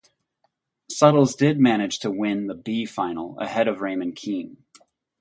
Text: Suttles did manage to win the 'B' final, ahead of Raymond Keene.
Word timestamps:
Suttles 0.91 1.35
did 1.37 1.59
manage 1.59 1.99
to 1.99 2.09
win 2.09 2.47
the 2.47 2.55
'B' 2.55 2.85
final, 2.87 3.37
ahead 3.37 3.67
of 3.67 3.81
Raymond 3.81 4.15
Keene. 4.15 4.57